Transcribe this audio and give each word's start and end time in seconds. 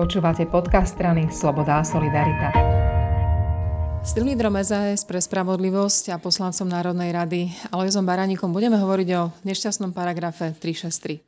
Počúvate 0.00 0.48
podcast 0.48 0.96
strany 0.96 1.28
Sloboda 1.28 1.76
a 1.76 1.84
Solidarita. 1.84 2.48
S 4.00 4.16
Lídrom 4.16 4.56
SAS 4.64 5.04
pre 5.04 5.20
spravodlivosť 5.20 6.16
a 6.16 6.16
poslancom 6.16 6.64
Národnej 6.64 7.12
rady 7.12 7.52
Alojzom 7.68 8.08
Baránikom 8.08 8.48
budeme 8.48 8.80
hovoriť 8.80 9.08
o 9.20 9.28
nešťastnom 9.44 9.92
paragrafe 9.92 10.56
363. 10.56 11.20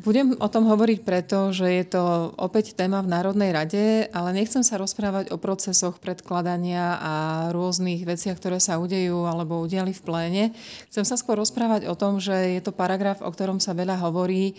Budem 0.00 0.32
o 0.40 0.48
tom 0.48 0.64
hovoriť 0.64 0.98
preto, 1.04 1.52
že 1.52 1.68
je 1.68 1.92
to 1.92 2.32
opäť 2.40 2.72
téma 2.72 3.04
v 3.04 3.12
Národnej 3.12 3.52
rade, 3.52 4.08
ale 4.16 4.32
nechcem 4.32 4.64
sa 4.64 4.80
rozprávať 4.80 5.28
o 5.28 5.36
procesoch 5.36 6.00
predkladania 6.00 6.96
a 7.04 7.12
rôznych 7.52 8.00
veciach, 8.00 8.40
ktoré 8.40 8.64
sa 8.64 8.80
udejú 8.80 9.28
alebo 9.28 9.60
udiali 9.60 9.92
v 9.92 10.00
pléne. 10.08 10.44
Chcem 10.88 11.04
sa 11.04 11.20
skôr 11.20 11.36
rozprávať 11.36 11.84
o 11.84 11.92
tom, 11.92 12.16
že 12.16 12.56
je 12.56 12.64
to 12.64 12.72
paragraf, 12.72 13.20
o 13.20 13.28
ktorom 13.28 13.60
sa 13.60 13.76
veľa 13.76 14.00
hovorí, 14.08 14.56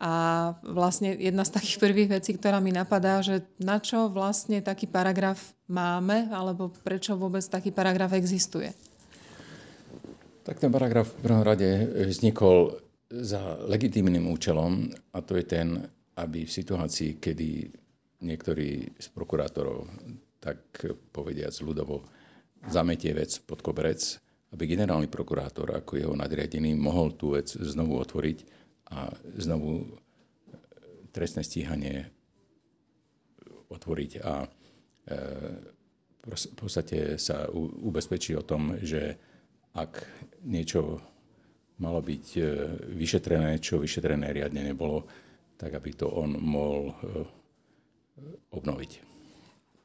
a 0.00 0.12
vlastne 0.64 1.12
jedna 1.12 1.44
z 1.44 1.60
takých 1.60 1.76
prvých 1.76 2.08
vecí, 2.08 2.32
ktorá 2.32 2.56
mi 2.56 2.72
napadá, 2.72 3.20
že 3.20 3.44
na 3.60 3.76
čo 3.76 4.08
vlastne 4.08 4.64
taký 4.64 4.88
paragraf 4.88 5.52
máme, 5.68 6.32
alebo 6.32 6.72
prečo 6.72 7.20
vôbec 7.20 7.44
taký 7.44 7.68
paragraf 7.68 8.16
existuje? 8.16 8.72
Tak 10.40 10.56
ten 10.56 10.72
paragraf 10.72 11.04
v 11.04 11.20
prvom 11.20 11.44
rade 11.44 11.68
vznikol 12.08 12.80
za 13.12 13.60
legitímnym 13.68 14.24
účelom 14.32 14.88
a 15.12 15.20
to 15.20 15.36
je 15.36 15.44
ten, 15.44 15.84
aby 16.16 16.48
v 16.48 16.56
situácii, 16.56 17.20
kedy 17.20 17.68
niektorý 18.24 18.96
z 18.96 19.06
prokurátorov, 19.12 19.84
tak 20.40 20.80
povediac 21.12 21.52
ľudovo, 21.60 22.08
zametie 22.72 23.12
vec 23.12 23.36
pod 23.44 23.60
koberec, 23.60 24.00
aby 24.56 24.64
generálny 24.64 25.12
prokurátor 25.12 25.76
ako 25.76 26.00
jeho 26.00 26.14
nadriadený 26.16 26.72
mohol 26.72 27.12
tú 27.20 27.36
vec 27.36 27.52
znovu 27.52 28.00
otvoriť 28.00 28.38
a 28.90 29.10
znovu 29.38 29.82
e, 29.82 29.86
trestné 31.14 31.46
stíhanie 31.46 32.10
otvoriť 33.70 34.12
a 34.22 34.34
e, 34.44 34.48
v 36.20 36.36
podstate 36.52 37.16
sa 37.16 37.48
ubezpečí 37.80 38.36
o 38.36 38.44
tom, 38.44 38.76
že 38.84 39.16
ak 39.72 40.04
niečo 40.44 41.00
malo 41.80 42.02
byť 42.02 42.26
e, 42.36 42.42
vyšetrené, 42.92 43.62
čo 43.62 43.80
vyšetrené 43.80 44.34
riadne 44.34 44.66
nebolo, 44.66 45.06
tak 45.56 45.76
aby 45.76 45.90
to 45.96 46.10
on 46.10 46.36
mohol 46.40 46.92
obnoviť. 48.52 49.10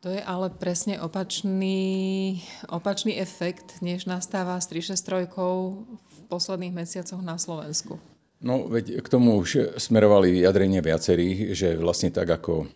To 0.04 0.14
je 0.14 0.22
ale 0.22 0.54
presne 0.54 1.02
opačný, 1.02 2.38
opačný 2.70 3.18
efekt, 3.18 3.82
než 3.82 4.06
nastáva 4.06 4.60
s 4.62 4.70
363 4.70 5.34
v 5.90 6.18
posledných 6.30 6.78
mesiacoch 6.78 7.26
na 7.26 7.42
Slovensku. 7.42 7.98
No, 8.46 8.70
veď 8.70 9.02
k 9.02 9.08
tomu 9.10 9.42
už 9.42 9.74
smerovali 9.82 10.46
jadrenie 10.46 10.78
viacerých, 10.78 11.58
že 11.58 11.70
vlastne 11.82 12.14
tak 12.14 12.30
ako 12.30 12.62
e, 12.62 12.68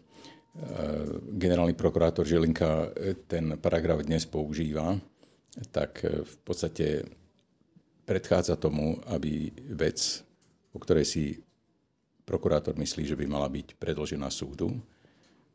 generálny 1.37 1.77
prokurátor 1.77 2.25
Žilinka 2.25 2.89
ten 3.29 3.53
paragraf 3.61 4.01
dnes 4.01 4.25
používa, 4.25 4.97
tak 5.69 6.01
e, 6.01 6.25
v 6.25 6.35
podstate 6.41 7.05
predchádza 8.01 8.57
tomu, 8.57 8.97
aby 9.13 9.53
vec, 9.77 10.25
o 10.73 10.81
ktorej 10.81 11.05
si 11.05 11.37
prokurátor 12.25 12.73
myslí, 12.73 13.05
že 13.05 13.13
by 13.13 13.29
mala 13.29 13.45
byť 13.45 13.77
predložená 13.77 14.33
súdu, 14.33 14.73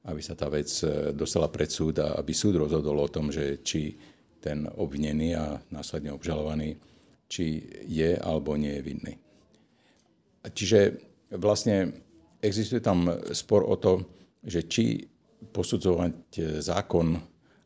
aby 0.07 0.23
sa 0.23 0.39
tá 0.39 0.47
vec 0.47 0.71
e, 0.87 1.11
dostala 1.11 1.51
pred 1.51 1.75
súd 1.75 1.99
a 1.99 2.15
aby 2.23 2.31
súd 2.31 2.63
rozhodol 2.63 3.03
o 3.03 3.11
tom, 3.11 3.35
že 3.35 3.67
či 3.67 3.99
ten 4.39 4.71
obvinený 4.79 5.35
a 5.35 5.59
následne 5.75 6.15
obžalovaný, 6.15 6.79
či 7.27 7.67
je 7.91 8.15
alebo 8.15 8.55
nie 8.55 8.79
je 8.79 8.87
vinný. 8.87 9.24
Čiže 10.45 11.01
vlastne 11.41 11.93
existuje 12.45 12.85
tam 12.85 13.09
spor 13.33 13.65
o 13.65 13.81
to, 13.81 14.05
že 14.45 14.69
či 14.69 15.01
posudzovať 15.53 16.61
zákon 16.61 17.17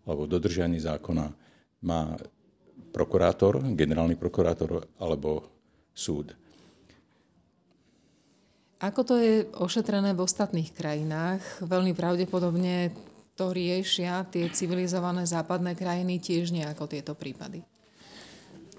alebo 0.06 0.24
dodržanie 0.24 0.78
zákona 0.78 1.26
má 1.84 2.14
prokurátor, 2.94 3.60
generálny 3.74 4.16
prokurátor 4.16 4.86
alebo 4.98 5.44
súd. 5.92 6.32
Ako 8.78 9.02
to 9.02 9.14
je 9.18 9.42
ošetrené 9.58 10.14
v 10.14 10.22
ostatných 10.22 10.70
krajinách? 10.70 11.42
Veľmi 11.66 11.98
pravdepodobne 11.98 12.94
to 13.34 13.50
riešia 13.50 14.22
tie 14.30 14.46
civilizované 14.54 15.26
západné 15.26 15.74
krajiny 15.74 16.22
tiež 16.22 16.54
nejako 16.54 16.86
tieto 16.86 17.18
prípady. 17.18 17.62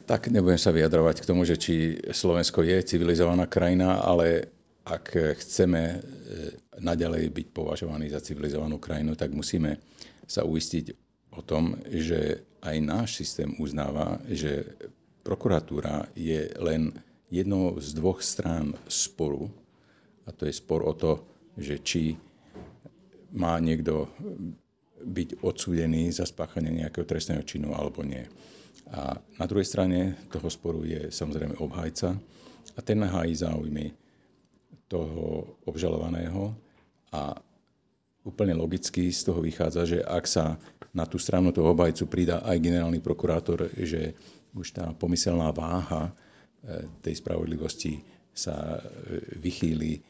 Tak 0.10 0.34
nebudem 0.34 0.58
sa 0.58 0.74
vyjadrovať 0.74 1.22
k 1.22 1.30
tomu, 1.30 1.46
že 1.46 1.54
či 1.54 1.94
Slovensko 2.10 2.66
je 2.66 2.82
civilizovaná 2.82 3.46
krajina, 3.46 4.02
ale 4.02 4.50
ak 4.82 5.38
chceme 5.38 5.82
e, 5.86 5.98
naďalej 6.82 7.30
byť 7.30 7.48
považovaní 7.54 8.10
za 8.10 8.18
civilizovanú 8.18 8.82
krajinu, 8.82 9.14
tak 9.14 9.30
musíme 9.38 9.78
sa 10.26 10.42
uistiť 10.42 10.98
o 11.38 11.46
tom, 11.46 11.78
že 11.94 12.42
aj 12.58 12.76
náš 12.82 13.22
systém 13.22 13.54
uznáva, 13.62 14.18
že 14.26 14.66
prokuratúra 15.22 16.10
je 16.18 16.58
len 16.58 16.90
jednou 17.30 17.78
z 17.78 17.94
dvoch 17.94 18.26
strán 18.26 18.74
sporu, 18.90 19.46
a 20.26 20.34
to 20.34 20.50
je 20.50 20.58
spor 20.58 20.90
o 20.90 20.98
to, 20.98 21.22
že 21.54 21.86
či 21.86 22.18
má 23.30 23.62
niekto 23.62 24.10
byť 25.04 25.44
odsúdený 25.44 26.12
za 26.12 26.28
spáchanie 26.28 26.84
nejakého 26.84 27.08
trestného 27.08 27.44
činu 27.44 27.72
alebo 27.76 28.04
nie. 28.04 28.24
A 28.90 29.16
na 29.38 29.46
druhej 29.46 29.68
strane 29.70 30.18
toho 30.34 30.50
sporu 30.50 30.82
je 30.82 31.14
samozrejme 31.14 31.62
obhajca 31.62 32.18
a 32.74 32.80
ten 32.82 32.98
hájí 33.04 33.36
záujmy 33.38 33.94
toho 34.90 35.56
obžalovaného 35.70 36.58
a 37.14 37.38
úplne 38.26 38.58
logicky 38.58 39.14
z 39.14 39.30
toho 39.30 39.40
vychádza, 39.40 39.86
že 39.86 40.00
ak 40.02 40.26
sa 40.26 40.58
na 40.90 41.06
tú 41.06 41.22
stranu 41.22 41.54
toho 41.54 41.72
obhajcu 41.72 42.10
pridá 42.10 42.42
aj 42.42 42.58
generálny 42.58 43.00
prokurátor, 43.00 43.70
že 43.78 44.18
už 44.58 44.74
tá 44.74 44.90
pomyselná 44.98 45.54
váha 45.54 46.10
e, 46.10 46.14
tej 47.06 47.22
spravodlivosti 47.22 48.02
sa 48.34 48.78
e, 48.78 48.82
vychýli 49.38 49.92
e, 49.94 50.02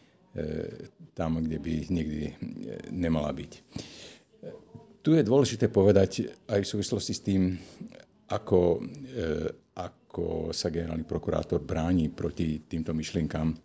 tam, 1.12 1.44
kde 1.44 1.60
by 1.60 1.74
niekdy 1.92 2.22
nemala 2.96 3.36
byť. 3.36 3.52
Tu 5.00 5.16
je 5.16 5.24
dôležité 5.24 5.72
povedať 5.72 6.28
aj 6.52 6.60
v 6.60 6.72
súvislosti 6.76 7.14
s 7.16 7.24
tým, 7.24 7.56
ako, 8.30 8.84
e, 9.10 9.22
ako 9.80 10.52
sa 10.52 10.68
generálny 10.70 11.08
prokurátor 11.08 11.64
bráni 11.64 12.12
proti 12.12 12.62
týmto 12.68 12.92
myšlienkám, 12.92 13.56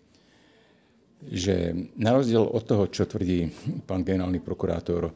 že 1.24 1.72
na 1.98 2.14
rozdiel 2.14 2.44
od 2.44 2.62
toho, 2.62 2.86
čo 2.88 3.08
tvrdí 3.08 3.50
pán 3.88 4.06
generálny 4.06 4.40
prokurátor, 4.40 5.10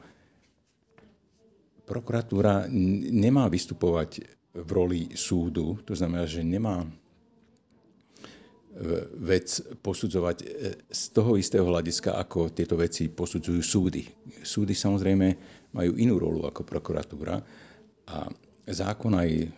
prokuratúra 1.89 2.69
nemá 3.13 3.49
vystupovať 3.49 4.11
v 4.53 4.71
roli 4.73 5.01
súdu, 5.17 5.81
to 5.87 5.97
znamená, 5.97 6.29
že 6.29 6.45
nemá 6.45 6.85
vec 9.19 9.49
posudzovať 9.83 10.37
e, 10.43 10.47
z 10.87 11.03
toho 11.11 11.34
istého 11.34 11.67
hľadiska, 11.67 12.15
ako 12.15 12.55
tieto 12.55 12.79
veci 12.79 13.11
posudzujú 13.11 13.61
súdy. 13.62 14.06
Súdy 14.45 14.77
samozrejme 14.77 15.27
majú 15.75 15.93
inú 15.99 16.21
rolu 16.21 16.47
ako 16.47 16.62
prokuratúra 16.62 17.43
a 18.06 18.17
zákon 18.71 19.19
aj 19.19 19.31
e, 19.34 19.49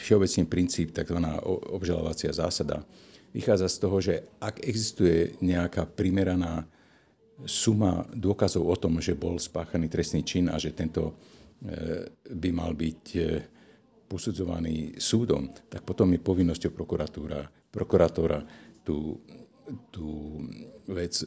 všeobecný 0.00 0.44
princíp, 0.50 0.90
tzv. 0.90 1.18
obžalovacia 1.70 2.34
zásada, 2.34 2.82
vychádza 3.30 3.70
z 3.70 3.78
toho, 3.78 3.96
že 4.02 4.14
ak 4.42 4.66
existuje 4.66 5.38
nejaká 5.38 5.86
primeraná 5.86 6.66
suma 7.46 8.06
dôkazov 8.14 8.66
o 8.66 8.76
tom, 8.78 8.98
že 8.98 9.18
bol 9.18 9.38
spáchaný 9.38 9.90
trestný 9.90 10.22
čin 10.26 10.50
a 10.50 10.58
že 10.58 10.74
tento 10.74 11.12
e, 11.12 11.12
by 12.34 12.50
mal 12.50 12.74
byť 12.74 13.02
posudzovaný 14.10 14.98
súdom, 14.98 15.50
tak 15.70 15.82
potom 15.86 16.12
je 16.14 16.20
povinnosťou 16.22 16.70
prokuratúra, 16.70 17.63
prokurátora 17.74 18.46
tú, 18.86 19.18
tú 19.90 20.38
vec 20.86 21.18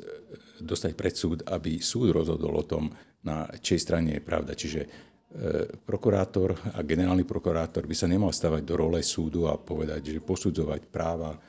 dostať 0.63 0.91
pred 0.96 1.12
súd, 1.12 1.44
aby 1.52 1.84
súd 1.84 2.16
rozhodol 2.16 2.55
o 2.55 2.64
tom, 2.64 2.88
na 3.28 3.52
čej 3.59 3.84
strane 3.84 4.16
je 4.16 4.23
pravda. 4.23 4.55
Čiže 4.55 5.08
E, 5.28 5.67
prokurátor 5.76 6.55
a 6.72 6.79
generálny 6.88 7.28
prokurátor 7.28 7.84
by 7.84 7.91
sa 7.91 8.08
nemal 8.08 8.32
stavať 8.32 8.64
do 8.64 8.79
role 8.79 9.03
súdu 9.03 9.52
a 9.52 9.59
povedať, 9.59 10.16
že 10.16 10.23
posudzovať 10.23 10.88
práva 10.88 11.35
e, 11.35 11.40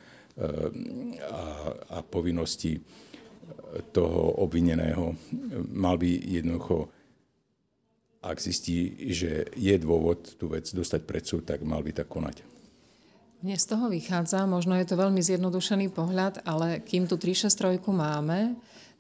a, 1.22 1.44
a 1.94 1.98
povinnosti 2.02 2.82
toho 3.94 4.42
obvineného. 4.42 5.14
Mal 5.70 5.94
by 5.94 6.10
jednoducho, 6.10 6.90
ak 8.18 8.42
zistí, 8.42 8.98
že 9.14 9.46
je 9.54 9.74
dôvod 9.78 10.26
tú 10.34 10.50
vec 10.50 10.66
dostať 10.66 11.00
pred 11.06 11.22
súd, 11.22 11.46
tak 11.46 11.62
mal 11.62 11.78
by 11.78 12.02
tak 12.02 12.10
konať. 12.10 12.57
Mne 13.38 13.54
z 13.54 13.66
toho 13.70 13.86
vychádza, 13.86 14.50
možno 14.50 14.74
je 14.74 14.86
to 14.88 14.98
veľmi 14.98 15.22
zjednodušený 15.22 15.94
pohľad, 15.94 16.42
ale 16.42 16.82
kým 16.82 17.06
tu 17.06 17.14
363 17.14 17.78
máme, 17.94 18.58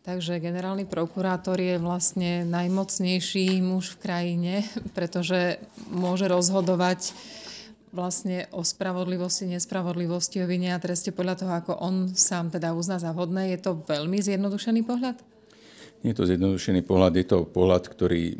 Takže 0.08 0.40
generálny 0.40 0.88
prokurátor 0.88 1.60
je 1.60 1.76
vlastne 1.76 2.40
najmocnejší 2.48 3.60
muž 3.60 3.92
v 3.92 4.08
krajine, 4.08 4.54
pretože 4.96 5.60
môže 5.92 6.24
rozhodovať 6.24 7.12
vlastne 7.92 8.48
o 8.48 8.64
spravodlivosti, 8.64 9.44
nespravodlivosti, 9.52 10.40
o 10.40 10.48
vine 10.48 10.72
a 10.72 10.80
treste 10.80 11.12
podľa 11.12 11.44
toho, 11.44 11.52
ako 11.52 11.72
on 11.84 12.08
sám 12.16 12.48
teda 12.48 12.72
uzná 12.72 12.96
za 12.96 13.12
vhodné. 13.12 13.52
Je 13.52 13.60
to 13.60 13.84
veľmi 13.84 14.16
zjednodušený 14.16 14.80
pohľad? 14.88 15.20
Nie 16.00 16.16
je 16.16 16.18
to 16.24 16.28
zjednodušený 16.28 16.88
pohľad, 16.88 17.12
je 17.12 17.26
to 17.28 17.38
pohľad, 17.44 17.84
ktorý 17.92 18.24
e, 18.32 18.36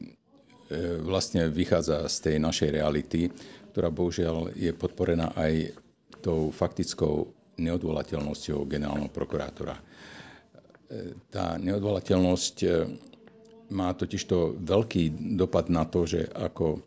vlastne 1.05 1.53
vychádza 1.53 2.09
z 2.09 2.17
tej 2.33 2.37
našej 2.41 2.81
reality, 2.81 3.29
ktorá 3.77 3.93
bohužiaľ 3.93 4.57
je 4.57 4.73
podporená 4.73 5.37
aj 5.37 5.77
tou 6.23 6.51
faktickou 6.51 7.29
neodvolateľnosťou 7.59 8.65
generálneho 8.65 9.11
prokurátora. 9.11 9.77
E, 9.77 9.83
tá 11.29 11.59
neodvolateľnosť 11.59 12.57
e, 12.65 12.69
má 13.75 13.93
totižto 13.93 14.63
veľký 14.65 15.37
dopad 15.37 15.69
na 15.69 15.85
to, 15.85 16.09
že 16.09 16.25
ako 16.33 16.81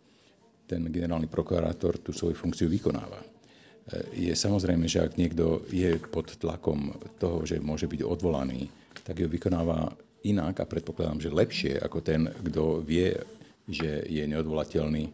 ten 0.66 0.88
generálny 0.88 1.28
prokurátor 1.28 2.00
tú 2.00 2.16
svoju 2.16 2.34
funkciu 2.34 2.72
vykonáva. 2.72 3.20
Je 4.16 4.32
samozrejme, 4.32 4.88
že 4.88 5.04
ak 5.04 5.20
niekto 5.20 5.68
je 5.68 6.00
pod 6.00 6.32
tlakom 6.40 6.96
toho, 7.20 7.44
že 7.44 7.60
môže 7.60 7.92
byť 7.92 8.02
odvolaný, 8.08 8.72
tak 9.04 9.20
ju 9.20 9.28
vykonáva 9.28 9.92
inak 10.24 10.64
a 10.64 10.70
predpokladám, 10.70 11.20
že 11.20 11.34
lepšie 11.34 11.74
ako 11.82 12.00
ten, 12.00 12.30
kto 12.30 12.80
vie, 12.86 13.12
že 13.68 14.06
je 14.08 14.24
neodvolateľný. 14.32 15.12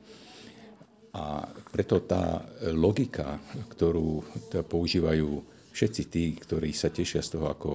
A 1.18 1.50
preto 1.74 2.06
tá 2.06 2.46
logika, 2.78 3.42
ktorú 3.74 4.22
používajú 4.70 5.42
všetci 5.74 6.04
tí, 6.10 6.38
ktorí 6.38 6.70
sa 6.74 6.94
tešia 6.94 7.26
z 7.26 7.38
toho, 7.38 7.50
ako 7.50 7.70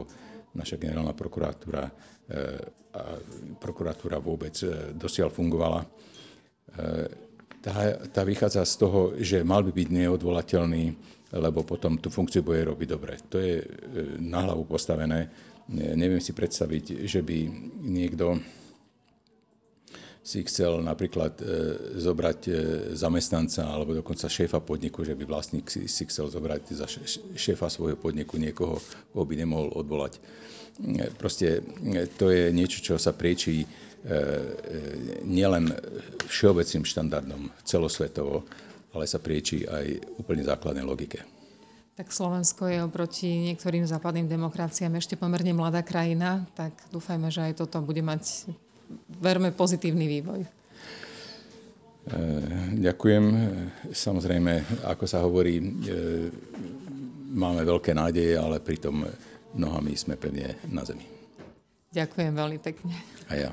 naša 0.54 0.78
generálna 0.78 1.14
prokuratúra 1.14 1.84
e, 1.86 1.92
a 2.92 3.02
prokuratúra 3.56 4.20
vôbec 4.20 4.52
e, 4.62 4.94
dosiaľ 4.94 5.32
fungovala, 5.32 5.80
e, 5.82 5.86
tá, 7.62 7.74
tá 8.10 8.22
vychádza 8.22 8.62
z 8.62 8.74
toho, 8.78 9.00
že 9.18 9.46
mal 9.46 9.62
by 9.62 9.70
byť 9.74 9.88
neodvolateľný, 9.90 10.84
lebo 11.32 11.64
potom 11.64 11.98
tú 11.98 12.10
funkciu 12.10 12.44
bude 12.44 12.62
robiť 12.62 12.88
dobre. 12.90 13.14
To 13.30 13.38
je 13.38 13.62
na 14.18 14.44
hlavu 14.44 14.66
postavené 14.66 15.30
Neviem 15.70 16.18
si 16.18 16.34
predstaviť, 16.34 17.06
že 17.06 17.22
by 17.22 17.38
niekto 17.86 18.36
si 20.22 20.46
chcel 20.46 20.78
napríklad 20.86 21.34
e, 21.42 21.44
zobrať 21.98 22.40
e, 22.46 22.52
zamestnanca 22.94 23.66
alebo 23.66 23.90
dokonca 23.90 24.30
šéfa 24.30 24.62
podniku, 24.62 25.02
že 25.02 25.18
by 25.18 25.26
vlastník 25.26 25.66
si, 25.66 25.90
si 25.90 26.06
chcel 26.06 26.30
zobrať 26.30 26.62
za 26.78 26.86
šéfa 27.34 27.66
svojho 27.66 27.98
podniku 27.98 28.38
niekoho, 28.38 28.78
koho 29.10 29.24
by 29.26 29.34
nemohol 29.34 29.74
odvolať. 29.74 30.22
E, 30.78 31.10
proste 31.18 31.66
to 32.22 32.30
je 32.30 32.54
niečo, 32.54 32.78
čo 32.80 32.94
sa 32.96 33.10
priečí 33.10 33.66
nielen 35.22 35.70
všeobecným 36.26 36.82
štandardom 36.82 37.54
celosvetovo, 37.62 38.42
ale 38.98 39.06
sa 39.06 39.22
prieči 39.22 39.62
aj 39.62 40.18
úplne 40.18 40.42
základnej 40.42 40.82
logike. 40.82 41.22
Tak 41.94 42.10
Slovensko 42.10 42.66
je 42.66 42.82
oproti 42.82 43.52
niektorým 43.52 43.86
západným 43.86 44.26
demokraciám 44.26 44.98
ešte 44.98 45.14
pomerne 45.14 45.54
mladá 45.54 45.86
krajina, 45.86 46.42
tak 46.58 46.74
dúfajme, 46.90 47.30
že 47.30 47.46
aj 47.46 47.62
toto 47.62 47.78
bude 47.78 48.02
mať, 48.02 48.50
verme, 49.20 49.54
pozitívny 49.54 50.06
vývoj. 50.08 50.40
E, 50.42 50.48
ďakujem. 52.82 53.24
Samozrejme, 53.92 54.82
ako 54.86 55.04
sa 55.06 55.22
hovorí, 55.22 55.58
e, 55.58 55.64
máme 57.32 57.62
veľké 57.64 57.94
nádeje, 57.96 58.36
ale 58.36 58.60
pritom 58.60 59.06
nohami 59.56 59.96
sme 59.96 60.16
pevne 60.16 60.56
na 60.68 60.84
zemi. 60.84 61.04
Ďakujem 61.92 62.32
veľmi 62.32 62.58
pekne. 62.60 62.96
A 63.28 63.36
ja. 63.36 63.50